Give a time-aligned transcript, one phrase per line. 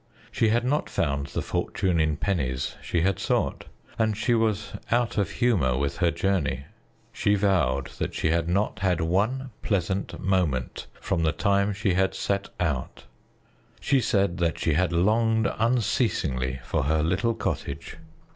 [0.31, 3.65] She had not found the fortune in pennies she had sought,
[3.99, 6.65] and she was out of humor with her journey.
[7.13, 12.49] She vowed she had not had one pleasant moment from the time she had set
[12.59, 13.03] out;
[13.79, 17.97] she said that she had longed unceasingly for her little cottage.